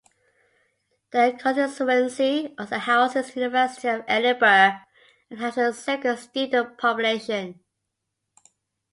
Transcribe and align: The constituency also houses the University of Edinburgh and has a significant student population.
The 1.11 1.37
constituency 1.39 2.55
also 2.57 2.79
houses 2.79 3.27
the 3.31 3.41
University 3.41 3.87
of 3.87 4.03
Edinburgh 4.07 4.79
and 5.29 5.39
has 5.39 5.59
a 5.59 5.71
significant 5.73 6.17
student 6.17 6.79
population. 6.79 7.59